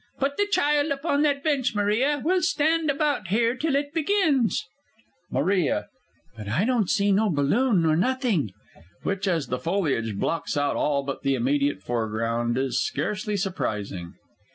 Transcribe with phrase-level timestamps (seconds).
[0.19, 4.65] Put the child up on that bench, Maria; we'll stand about here till it begins.
[5.29, 5.89] MARIA.
[6.35, 8.49] But I don't see no balloon nor nothing.
[9.03, 14.15] [_Which, as the foliage blocks out all but the immediate foreground is scarcely surprising.